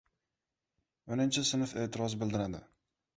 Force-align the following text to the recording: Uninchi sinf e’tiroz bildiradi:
Uninchi 1.15 1.43
sinf 1.49 1.75
e’tiroz 1.83 2.17
bildiradi: 2.23 2.63